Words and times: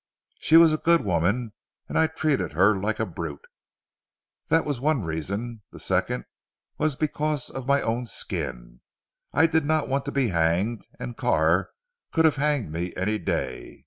She 0.39 0.57
was 0.57 0.73
a 0.73 0.79
good 0.79 1.05
woman 1.05 1.53
and 1.87 1.95
I 1.95 2.07
treated 2.07 2.53
her 2.53 2.75
like 2.75 2.99
a 2.99 3.05
brute. 3.05 3.45
That 4.47 4.65
was 4.65 4.79
one 4.81 5.03
reason. 5.03 5.61
The 5.71 5.77
second 5.79 6.25
was 6.79 6.95
because 6.95 7.51
of 7.51 7.67
my 7.67 7.83
own 7.83 8.07
skin. 8.07 8.81
I 9.31 9.45
did 9.45 9.63
not 9.63 9.87
want 9.87 10.05
to 10.05 10.11
be 10.11 10.29
hanged, 10.29 10.87
and 10.99 11.15
Carr 11.15 11.69
could 12.11 12.25
have 12.25 12.37
hanged 12.37 12.71
me 12.71 12.93
any 12.97 13.19
day. 13.19 13.79